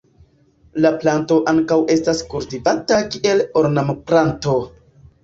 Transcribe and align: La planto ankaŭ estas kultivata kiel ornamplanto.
La 0.85 0.91
planto 1.01 1.35
ankaŭ 1.51 1.77
estas 1.95 2.21
kultivata 2.31 2.97
kiel 3.17 3.45
ornamplanto. 3.63 4.57